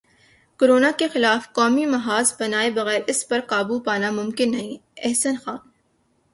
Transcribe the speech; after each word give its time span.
corona 0.59 0.89
کے 0.99 1.07
خلاف 1.13 1.51
قومی 1.53 1.85
محاذ 1.85 2.33
بنائے 2.39 2.71
بغیر 2.71 3.01
اس 3.07 3.27
پر 3.27 3.39
قابو 3.47 3.79
پانا 3.85 4.11
ممکن 4.11 4.51
نہیں 4.51 4.77
احسن 5.07 5.35
خان 5.43 5.57